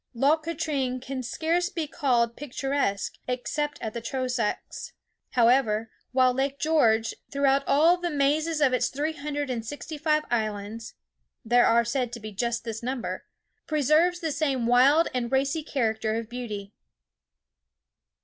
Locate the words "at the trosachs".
3.83-4.93